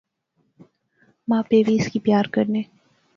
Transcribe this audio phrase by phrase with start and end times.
[1.29, 2.61] ما پے وی اُس کی پیار کرنے